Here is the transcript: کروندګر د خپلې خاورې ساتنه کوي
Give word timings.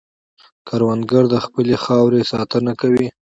کروندګر 0.67 1.23
د 1.29 1.35
خپلې 1.45 1.75
خاورې 1.83 2.21
ساتنه 2.31 2.71
کوي 2.81 3.07